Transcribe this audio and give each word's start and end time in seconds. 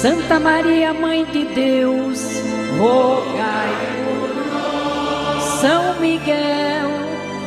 Santa 0.00 0.38
Maria, 0.38 0.94
Mãe 0.94 1.24
de 1.24 1.44
Deus, 1.46 2.20
rogai 2.78 3.72
por 4.04 4.28
nós. 4.46 5.42
São 5.60 5.98
Miguel, 5.98 6.88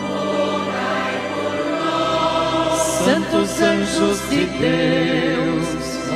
rogai 0.10 1.16
por 1.32 1.56
nós. 1.80 2.78
Santos 3.06 3.62
anjos 3.62 4.20
de 4.30 4.46
Deus, 4.48 5.66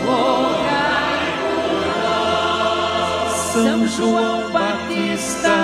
rogai 0.06 1.24
por 1.40 1.76
nós. 2.04 3.32
São 3.54 3.88
João 3.88 4.52
Batista, 4.52 5.56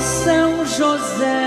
São 0.00 0.66
José, 0.66 1.45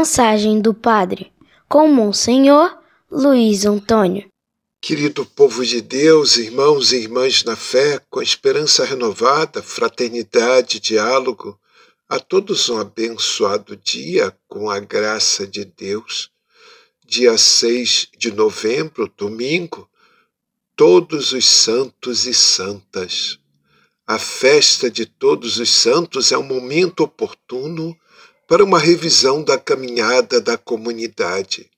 Mensagem 0.00 0.62
do 0.62 0.72
Padre 0.72 1.30
com 1.68 1.86
Monsenhor 1.86 2.74
Luiz 3.10 3.66
Antônio. 3.66 4.26
Querido 4.80 5.26
povo 5.26 5.62
de 5.62 5.82
Deus, 5.82 6.38
irmãos 6.38 6.90
e 6.90 7.02
irmãs 7.02 7.44
na 7.44 7.54
fé, 7.54 8.00
com 8.08 8.22
esperança 8.22 8.82
renovada, 8.82 9.62
fraternidade, 9.62 10.80
diálogo, 10.80 11.60
a 12.08 12.18
todos 12.18 12.70
um 12.70 12.78
abençoado 12.78 13.76
dia 13.76 14.34
com 14.48 14.70
a 14.70 14.80
graça 14.80 15.46
de 15.46 15.66
Deus. 15.66 16.30
Dia 17.04 17.36
6 17.36 18.08
de 18.16 18.32
novembro, 18.32 19.12
domingo, 19.18 19.86
todos 20.74 21.32
os 21.32 21.46
santos 21.46 22.24
e 22.24 22.32
santas. 22.32 23.38
A 24.06 24.18
festa 24.18 24.90
de 24.90 25.04
todos 25.04 25.58
os 25.58 25.68
santos 25.68 26.32
é 26.32 26.38
um 26.38 26.42
momento 26.42 27.00
oportuno 27.00 27.94
para 28.50 28.64
uma 28.64 28.80
revisão 28.80 29.44
da 29.44 29.56
caminhada 29.56 30.40
da 30.40 30.58
comunidade, 30.58 31.70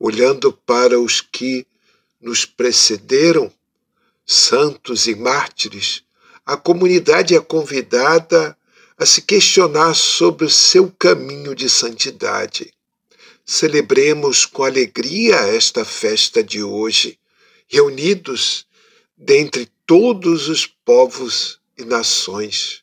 olhando 0.00 0.52
para 0.52 0.98
os 0.98 1.20
que 1.20 1.64
nos 2.20 2.44
precederam, 2.44 3.52
santos 4.26 5.06
e 5.06 5.14
mártires, 5.14 6.02
a 6.44 6.56
comunidade 6.56 7.36
é 7.36 7.40
convidada 7.40 8.58
a 8.98 9.06
se 9.06 9.22
questionar 9.22 9.94
sobre 9.94 10.44
o 10.44 10.50
seu 10.50 10.90
caminho 10.90 11.54
de 11.54 11.70
santidade. 11.70 12.74
Celebremos 13.46 14.44
com 14.44 14.64
alegria 14.64 15.36
esta 15.36 15.84
festa 15.84 16.42
de 16.42 16.64
hoje, 16.64 17.16
reunidos 17.68 18.66
dentre 19.16 19.70
todos 19.86 20.48
os 20.48 20.66
povos 20.66 21.60
e 21.78 21.84
nações. 21.84 22.81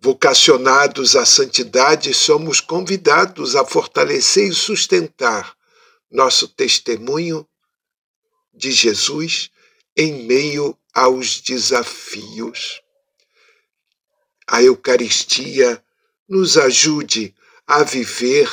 Vocacionados 0.00 1.16
à 1.16 1.26
santidade, 1.26 2.14
somos 2.14 2.60
convidados 2.60 3.56
a 3.56 3.64
fortalecer 3.64 4.48
e 4.48 4.54
sustentar 4.54 5.56
nosso 6.08 6.46
testemunho 6.46 7.46
de 8.54 8.70
Jesus 8.70 9.50
em 9.96 10.24
meio 10.24 10.78
aos 10.94 11.40
desafios. 11.40 12.80
A 14.46 14.62
Eucaristia 14.62 15.82
nos 16.28 16.56
ajude 16.56 17.34
a 17.66 17.82
viver 17.82 18.48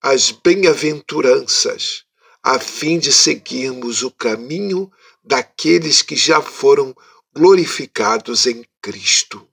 as 0.00 0.30
bem-aventuranças, 0.30 2.04
a 2.42 2.58
fim 2.58 2.98
de 2.98 3.12
seguirmos 3.12 4.02
o 4.02 4.10
caminho 4.10 4.90
daqueles 5.22 6.00
que 6.00 6.16
já 6.16 6.40
foram 6.40 6.96
glorificados 7.34 8.46
em 8.46 8.64
Cristo. 8.80 9.46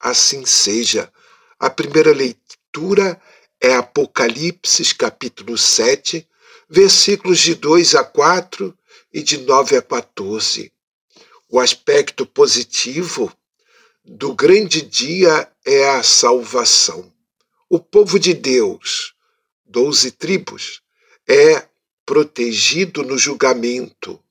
Assim 0.00 0.46
seja. 0.46 1.12
A 1.58 1.68
primeira 1.68 2.12
leitura 2.12 3.20
é 3.60 3.74
Apocalipse, 3.74 4.94
capítulo 4.94 5.58
7, 5.58 6.26
versículos 6.68 7.40
de 7.40 7.54
2 7.54 7.94
a 7.94 8.04
4 8.04 8.76
e 9.12 9.22
de 9.22 9.38
9 9.38 9.76
a 9.76 9.82
14. 9.82 10.72
O 11.50 11.58
aspecto 11.58 12.26
positivo 12.26 13.32
do 14.04 14.34
grande 14.34 14.82
dia 14.82 15.50
é 15.64 15.88
a 15.90 16.02
salvação. 16.02 17.12
O 17.68 17.80
povo 17.80 18.18
de 18.18 18.32
Deus, 18.34 19.14
doze 19.66 20.10
tribos, 20.10 20.82
é 21.26 21.66
protegido 22.06 23.02
no 23.02 23.18
julgamento. 23.18 24.22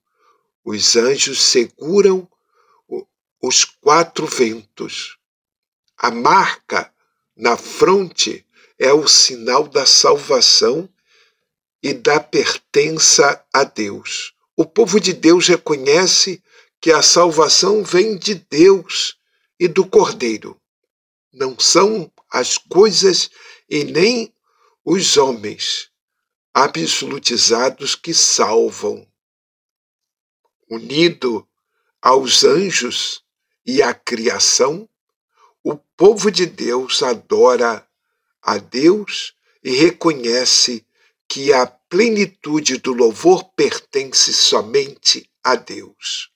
Os 0.64 0.96
anjos 0.96 1.42
seguram 1.42 2.28
os 3.42 3.64
quatro 3.64 4.26
ventos. 4.26 5.18
A 5.98 6.12
marca 6.12 6.94
na 7.36 7.58
fronte 7.58 8.46
é 8.78 8.94
o 8.94 9.08
sinal 9.08 9.68
da 9.68 9.86
salvação 9.86 10.88
e 11.82 11.94
da 11.94 12.20
pertença 12.20 13.44
a 13.52 13.64
Deus. 13.64 14.34
O 14.56 14.66
povo 14.66 15.00
de 15.00 15.14
Deus 15.14 15.48
reconhece 15.48 16.44
que 16.80 16.92
a 16.92 17.02
salvação 17.02 17.84
vem 17.84 18.18
de 18.18 18.36
Deus 18.36 19.18
e 19.60 19.68
do 19.68 19.86
Cordeiro. 19.88 20.60
Não 21.34 21.58
são 21.58 22.12
as 22.30 22.58
coisas 22.58 23.32
e 23.70 23.84
nem 23.84 24.34
os 24.86 25.18
homens 25.18 25.90
absolutizados 26.54 27.96
que 27.96 28.14
salvam. 28.14 29.08
Unido 30.70 31.48
aos 32.02 32.44
anjos 32.44 33.24
e 33.66 33.82
à 33.82 33.94
criação, 33.94 34.88
o 35.70 35.76
povo 35.76 36.32
de 36.32 36.46
Deus 36.46 37.04
adora 37.04 37.86
a 38.42 38.58
Deus 38.58 39.34
e 39.62 39.72
reconhece 39.72 40.86
que 41.28 41.52
a 41.52 41.68
plenitude 41.68 42.78
do 42.78 42.94
louvor 42.94 43.44
pertence 43.54 44.34
somente 44.34 45.30
a 45.44 45.56
Deus. 45.56 46.32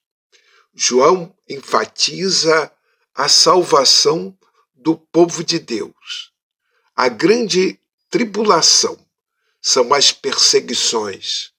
João 0.74 1.34
enfatiza 1.48 2.70
a 3.16 3.30
salvação 3.30 4.38
do 4.76 4.98
povo 4.98 5.46
de 5.46 5.60
Deus. 5.60 6.34
A 6.94 7.08
grande 7.08 7.80
tribulação 8.10 9.00
são 9.62 9.94
as 9.94 10.12
perseguições. 10.12 11.54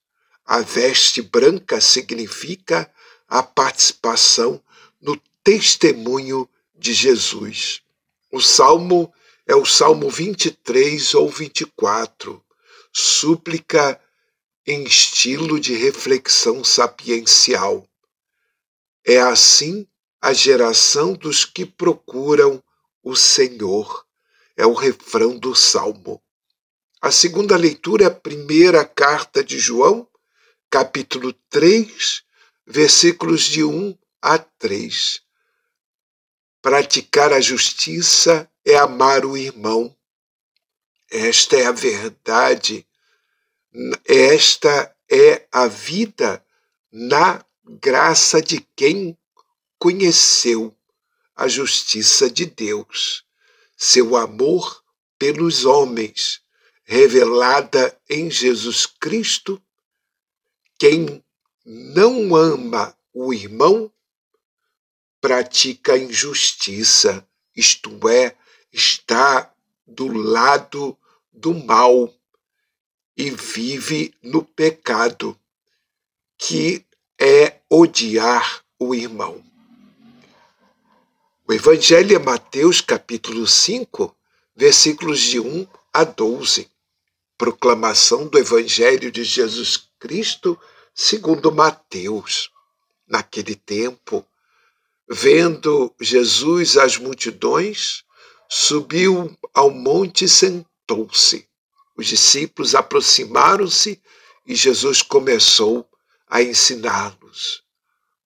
A 0.45 0.59
veste 0.59 1.23
branca 1.23 1.81
significa 1.81 2.87
a 3.27 3.41
participação 3.41 4.61
no 5.01 5.19
testemunho 5.43 6.47
de 6.73 6.93
Jesus. 6.93 7.81
O 8.31 8.41
salmo 8.41 9.13
é 9.45 9.55
o 9.55 9.65
Salmo 9.65 10.09
23 10.09 11.13
ou 11.15 11.29
24, 11.29 12.43
súplica 12.91 13.99
em 14.65 14.83
estilo 14.83 15.59
de 15.59 15.75
reflexão 15.75 16.63
sapiencial. 16.63 17.87
É 19.05 19.19
assim 19.19 19.85
a 20.21 20.31
geração 20.31 21.13
dos 21.13 21.43
que 21.43 21.65
procuram 21.65 22.63
o 23.03 23.15
Senhor. 23.15 24.05
É 24.55 24.65
o 24.65 24.73
refrão 24.73 25.37
do 25.37 25.53
salmo. 25.53 26.21
A 27.01 27.11
segunda 27.11 27.57
leitura 27.57 28.05
é 28.05 28.07
a 28.07 28.11
primeira 28.11 28.85
carta 28.85 29.43
de 29.43 29.59
João, 29.59 30.07
capítulo 30.69 31.33
3, 31.49 32.23
versículos 32.65 33.41
de 33.41 33.63
1 33.63 33.97
a 34.21 34.37
3. 34.37 35.21
Praticar 36.63 37.33
a 37.33 37.41
justiça 37.41 38.49
é 38.63 38.77
amar 38.77 39.25
o 39.25 39.35
irmão. 39.35 39.93
Esta 41.11 41.57
é 41.57 41.65
a 41.65 41.73
verdade, 41.73 42.87
esta 44.05 44.95
é 45.11 45.45
a 45.51 45.67
vida 45.67 46.41
na 46.89 47.45
graça 47.65 48.41
de 48.41 48.65
quem 48.77 49.17
conheceu 49.77 50.73
a 51.35 51.49
justiça 51.49 52.29
de 52.29 52.45
Deus, 52.45 53.25
seu 53.75 54.15
amor 54.15 54.85
pelos 55.19 55.65
homens, 55.65 56.41
revelada 56.85 57.99
em 58.09 58.31
Jesus 58.31 58.85
Cristo. 58.85 59.61
Quem 60.79 61.21
não 61.65 62.33
ama 62.33 62.97
o 63.13 63.33
irmão 63.33 63.91
pratica 65.23 65.97
injustiça, 65.97 67.25
isto 67.55 68.09
é, 68.09 68.35
está 68.73 69.53
do 69.87 70.11
lado 70.11 70.97
do 71.31 71.53
mal 71.53 72.13
e 73.15 73.29
vive 73.29 74.13
no 74.21 74.43
pecado, 74.43 75.39
que 76.37 76.85
é 77.17 77.61
odiar 77.69 78.65
o 78.77 78.93
irmão. 78.93 79.41
O 81.47 81.53
Evangelho 81.53 82.17
é 82.17 82.19
Mateus 82.19 82.81
capítulo 82.81 83.47
5, 83.47 84.13
versículos 84.53 85.21
de 85.21 85.39
1 85.39 85.65
a 85.93 86.03
12. 86.03 86.69
Proclamação 87.37 88.27
do 88.27 88.37
Evangelho 88.37 89.09
de 89.09 89.23
Jesus 89.23 89.87
Cristo 89.97 90.59
segundo 90.93 91.49
Mateus. 91.49 92.51
Naquele 93.07 93.55
tempo, 93.55 94.27
vendo 95.13 95.93
Jesus 96.01 96.75
as 96.75 96.97
multidões, 96.97 98.03
subiu 98.49 99.37
ao 99.53 99.69
monte 99.69 100.25
e 100.25 100.29
sentou-se. 100.29 101.47
Os 101.95 102.07
discípulos 102.07 102.73
aproximaram-se 102.73 104.01
e 104.45 104.55
Jesus 104.55 105.03
começou 105.03 105.87
a 106.27 106.41
ensiná-los. 106.41 107.61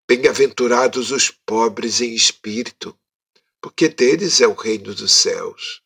Bem-aventurados 0.08 1.12
os 1.12 1.30
pobres 1.30 2.00
em 2.00 2.16
espírito, 2.16 2.98
porque 3.62 3.90
deles 3.90 4.40
é 4.40 4.48
o 4.48 4.54
reino 4.54 4.96
dos 4.96 5.12
céus. 5.12 5.82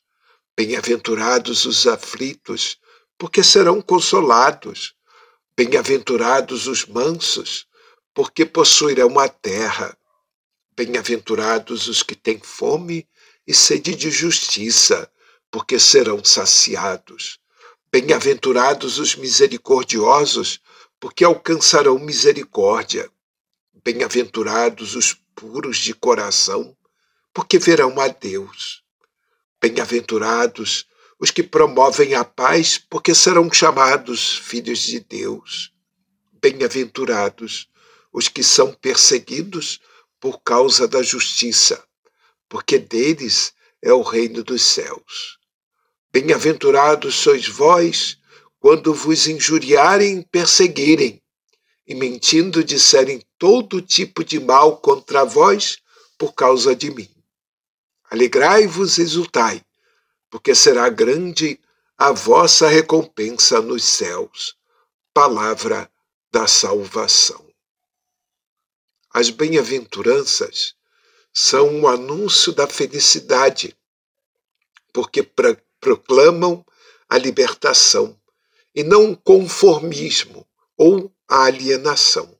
Bem-aventurados 0.56 1.65
os 1.65 1.88
aflitos, 1.88 2.77
porque 3.18 3.44
serão 3.44 3.81
consolados. 3.81 4.94
Bem-aventurados 5.57 6.68
os 6.68 6.86
mansos, 6.86 7.65
porque 8.13 8.45
possuirão 8.45 9.18
a 9.18 9.27
terra. 9.27 9.98
Bem-aventurados 10.83 11.87
os 11.87 12.01
que 12.01 12.15
têm 12.15 12.39
fome 12.39 13.07
e 13.45 13.53
sede 13.53 13.93
de 13.93 14.09
justiça, 14.09 15.07
porque 15.51 15.77
serão 15.77 16.25
saciados. 16.25 17.37
Bem-aventurados 17.91 18.97
os 18.97 19.15
misericordiosos, 19.15 20.59
porque 20.99 21.23
alcançarão 21.23 21.99
misericórdia. 21.99 23.11
Bem-aventurados 23.85 24.95
os 24.95 25.15
puros 25.35 25.77
de 25.77 25.93
coração, 25.93 26.75
porque 27.31 27.59
verão 27.59 27.99
a 27.99 28.07
Deus. 28.07 28.81
Bem-aventurados 29.61 30.87
os 31.19 31.29
que 31.29 31.43
promovem 31.43 32.15
a 32.15 32.25
paz, 32.25 32.79
porque 32.79 33.13
serão 33.13 33.53
chamados 33.53 34.35
filhos 34.39 34.79
de 34.79 34.99
Deus. 34.99 35.71
Bem-aventurados 36.41 37.69
os 38.11 38.27
que 38.27 38.43
são 38.43 38.73
perseguidos 38.73 39.79
por 40.21 40.41
causa 40.44 40.88
da 40.88 41.01
justiça, 41.01 41.83
porque 42.47 42.77
deles 42.77 43.53
é 43.81 43.91
o 43.91 44.03
reino 44.03 44.44
dos 44.44 44.62
céus. 44.62 45.39
Bem-aventurados 46.13 47.15
sois 47.15 47.47
vós 47.47 48.19
quando 48.59 48.94
vos 48.94 49.25
injuriarem 49.27 50.19
e 50.19 50.25
perseguirem, 50.25 51.21
e 51.88 51.95
mentindo 51.95 52.63
disserem 52.63 53.21
todo 53.39 53.81
tipo 53.81 54.23
de 54.23 54.39
mal 54.39 54.77
contra 54.77 55.25
vós 55.25 55.79
por 56.19 56.33
causa 56.33 56.75
de 56.75 56.91
mim. 56.91 57.09
Alegrai-vos 58.12 59.00
e 59.00 59.01
exultai, 59.01 59.65
porque 60.29 60.53
será 60.53 60.88
grande 60.89 61.59
a 61.97 62.12
vossa 62.12 62.67
recompensa 62.67 63.59
nos 63.59 63.83
céus. 63.83 64.56
Palavra 65.13 65.89
da 66.31 66.45
salvação. 66.45 67.50
As 69.13 69.29
bem-aventuranças 69.29 70.73
são 71.33 71.67
um 71.67 71.87
anúncio 71.87 72.53
da 72.53 72.65
felicidade, 72.65 73.75
porque 74.93 75.21
proclamam 75.81 76.65
a 77.09 77.17
libertação 77.17 78.17
e 78.73 78.83
não 78.83 79.11
o 79.11 79.17
conformismo 79.17 80.47
ou 80.77 81.13
a 81.27 81.43
alienação. 81.43 82.37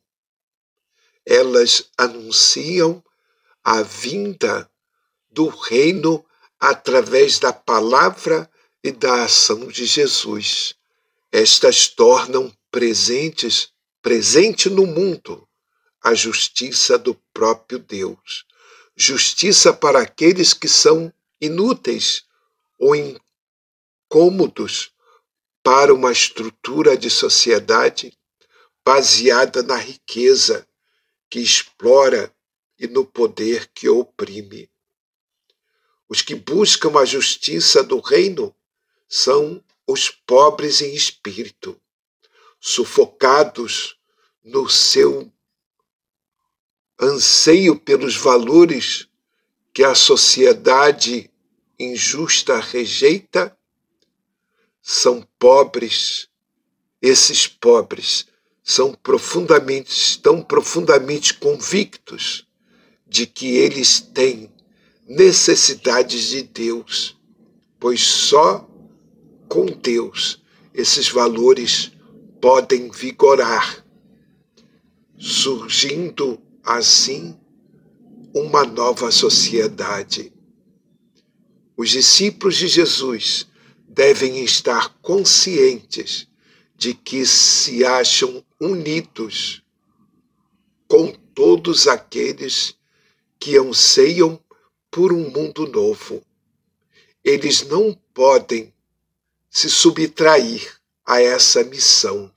Elas 1.26 1.90
anunciam 1.98 3.04
a 3.64 3.82
vinda 3.82 4.70
do 5.30 5.48
reino 5.48 6.26
através 6.58 7.38
da 7.38 7.52
palavra 7.52 8.50
e 8.82 8.92
da 8.92 9.26
ação 9.26 9.68
de 9.68 9.86
Jesus. 9.86 10.74
Estas 11.32 11.88
tornam 11.88 12.52
presentes, 12.72 13.74
presente 14.02 14.70
no 14.70 14.86
mundo, 14.86 15.48
a 16.02 16.14
justiça 16.14 16.98
do 16.98 17.14
próprio 17.34 17.80
Deus. 17.80 18.46
Justiça 18.96 19.72
para 19.72 20.02
aqueles 20.02 20.54
que 20.54 20.68
são 20.68 21.14
inúteis 21.40 22.26
ou 22.78 22.96
incômodos 22.96 24.92
para 25.64 25.94
uma 25.94 26.12
estrutura 26.12 26.98
de 26.98 27.10
sociedade 27.10 28.18
baseada 28.84 29.62
na 29.62 29.78
riqueza 29.78 30.68
que 31.30 31.40
explora 31.40 32.34
e 32.80 32.88
no 32.88 33.06
poder 33.06 33.68
que 33.68 33.88
oprime. 33.88 34.70
Os 36.10 36.22
que 36.22 36.36
buscam 36.36 37.00
a 37.00 37.06
justiça 37.06 37.84
do 37.84 38.00
reino 38.00 38.54
são 39.08 39.64
os 39.88 40.10
pobres 40.10 40.82
em 40.82 40.94
espírito, 40.94 41.80
sufocados 42.60 43.98
no 44.44 44.70
seu 44.70 45.31
anseio 47.02 47.76
pelos 47.76 48.16
valores 48.16 49.08
que 49.74 49.84
a 49.84 49.96
sociedade 49.96 51.32
injusta 51.80 52.60
rejeita, 52.60 53.58
são 54.82 55.28
pobres. 55.40 56.28
Esses 57.02 57.48
pobres 57.48 58.28
são 58.64 58.94
profundamente, 58.94 59.90
estão 59.90 60.44
profundamente 60.44 61.34
convictos 61.34 62.46
de 63.08 63.26
que 63.26 63.56
eles 63.56 64.00
têm 64.00 64.52
necessidades 65.08 66.26
de 66.26 66.44
Deus, 66.44 67.18
pois 67.80 68.02
só 68.02 68.70
com 69.50 69.66
Deus 69.66 70.42
esses 70.74 71.10
valores 71.10 71.92
podem 72.40 72.90
vigorar, 72.90 73.86
surgindo 75.18 76.42
assim 76.64 77.38
uma 78.34 78.64
nova 78.64 79.12
sociedade. 79.12 80.32
Os 81.76 81.90
discípulos 81.90 82.56
de 82.56 82.68
Jesus 82.68 83.48
devem 83.88 84.44
estar 84.44 84.90
conscientes 85.02 86.28
de 86.76 86.94
que 86.94 87.26
se 87.26 87.84
acham 87.86 88.44
unidos 88.60 89.62
com 90.88 91.12
todos 91.34 91.88
aqueles 91.88 92.76
que 93.40 93.58
anseiam 93.58 94.40
por 94.90 95.12
um 95.12 95.30
mundo 95.30 95.68
novo. 95.68 96.22
Eles 97.24 97.64
não 97.68 97.94
podem 98.14 98.74
se 99.50 99.70
subtrair 99.70 100.80
a 101.06 101.22
essa 101.22 101.64
missão, 101.64 102.32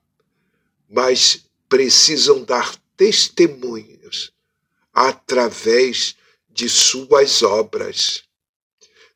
mas 0.89 1.45
precisam 1.69 2.43
dar 2.45 2.75
testemunhos 2.97 4.33
através 4.93 6.17
de 6.49 6.69
suas 6.69 7.43
obras. 7.43 8.23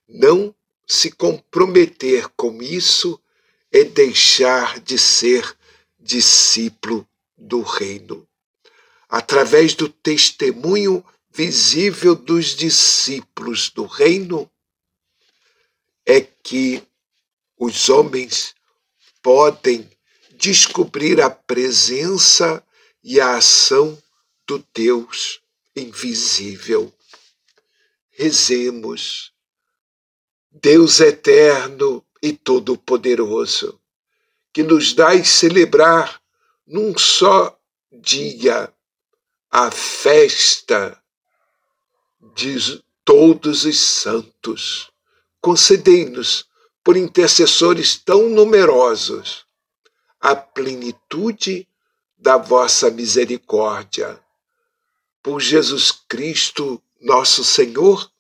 Não 0.09 0.55
se 0.87 1.11
comprometer 1.11 2.29
com 2.37 2.63
isso 2.63 3.21
é 3.71 3.85
deixar 3.85 4.81
de 4.81 4.99
ser 4.99 5.57
discípulo 5.99 7.07
do 7.37 7.61
reino. 7.61 8.27
Através 9.09 9.75
do 9.75 9.89
testemunho 9.89 11.05
visível 11.31 12.15
dos 12.15 12.57
discípulos 12.57 13.71
do 13.71 13.85
reino, 13.85 14.51
é 16.05 16.21
que 16.21 16.83
os 17.59 17.89
homens 17.89 18.55
podem 19.23 19.89
descobrir 20.33 21.21
a 21.21 21.29
presença 21.29 22.65
e 23.09 23.23
a 23.23 23.37
ação 23.39 23.97
do 24.47 24.63
Deus 24.75 25.41
invisível. 25.75 26.93
Rezemos. 28.11 29.33
Deus 30.51 31.01
eterno 31.01 32.05
e 32.21 32.35
todo-poderoso, 32.35 33.81
que 34.53 34.63
nos 34.63 34.93
dás 34.93 35.27
celebrar 35.27 36.21
num 36.67 36.99
só 36.99 37.59
dia 37.91 38.71
a 39.51 39.71
festa 39.71 41.03
de 42.35 42.85
todos 43.07 43.65
os 43.65 43.81
santos. 43.81 44.91
Concedei-nos, 45.41 46.47
por 46.85 46.95
intercessores 46.95 47.97
tão 47.97 48.29
numerosos, 48.29 49.47
a 50.21 50.37
plenitude 50.37 51.67
da 52.19 52.37
vossa 52.37 52.91
misericórdia. 52.91 54.21
Por 55.23 55.41
Jesus 55.41 55.91
Cristo, 55.91 56.83
nosso 57.01 57.45
Senhor, 57.45 58.11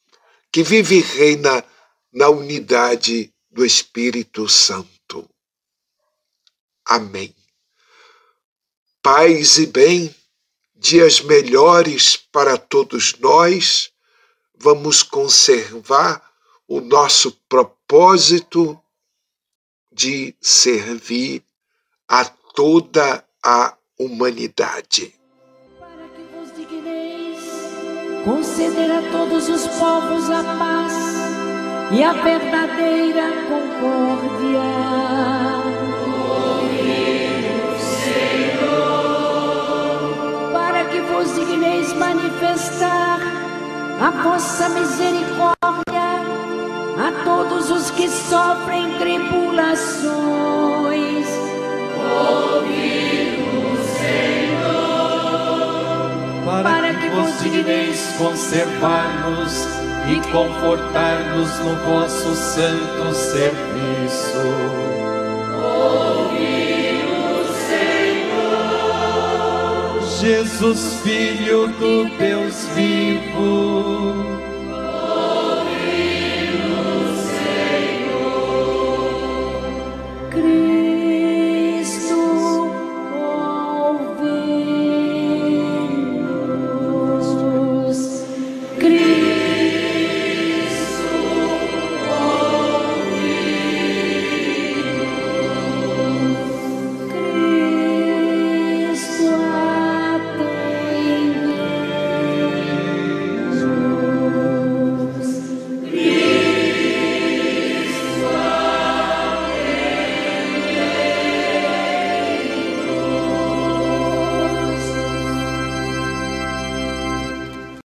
que 0.52 0.62
vive 0.62 0.99
e 0.99 1.00
reina 1.00 1.64
na 2.12 2.28
unidade 2.28 3.33
do 3.50 3.64
Espírito 3.64 4.49
Santo. 4.49 5.28
Amém. 6.85 7.35
Paz 9.02 9.59
e 9.59 9.67
bem, 9.67 10.14
dias 10.75 11.21
melhores 11.21 12.17
para 12.17 12.57
todos 12.57 13.14
nós 13.19 13.90
vamos 14.55 15.02
conservar 15.02 16.23
o 16.67 16.81
nosso 16.81 17.33
propósito 17.49 18.81
de 19.90 20.35
servir 20.40 21.43
a 22.07 22.25
toda 22.25 23.25
a 23.43 23.77
humanidade. 23.99 25.12
Para 25.81 26.07
que 26.14 26.23
vos 26.33 26.55
digneis 26.55 27.40
conceder 28.25 28.93
a 28.93 29.02
todos 29.11 29.49
os 29.49 29.67
povos 29.67 30.31
a 30.31 30.45
paz 30.57 30.93
e 31.90 32.05
a 32.05 32.12
verdadeira 32.12 33.33
concórdia. 33.49 34.62
Para 40.52 40.85
que 40.85 41.00
vos 41.00 41.35
digneis 41.35 41.93
manifestar 41.95 43.19
a 44.00 44.11
vossa 44.23 44.69
misericórdia 44.69 45.59
a 46.99 47.12
todos 47.25 47.71
os 47.71 47.90
que 47.90 48.09
sofrem 48.09 48.97
tribulações. 48.99 51.26
Conservar-nos 58.18 59.66
e 60.09 60.21
confortar-nos 60.30 61.59
no 61.61 61.76
vosso 61.85 62.35
santo 62.35 63.14
serviço. 63.14 64.88
Jesus, 70.21 71.00
Filho 71.04 71.68
do 71.68 72.04
Deus 72.18 72.66
vivo, 72.75 74.42